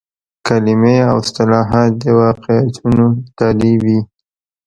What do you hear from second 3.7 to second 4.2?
وي.